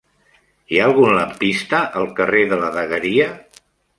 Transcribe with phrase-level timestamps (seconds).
[0.75, 3.31] Hi ha algun lampista al carrer de la Dagueria?